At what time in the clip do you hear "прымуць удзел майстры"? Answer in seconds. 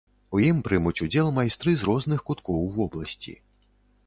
0.67-1.75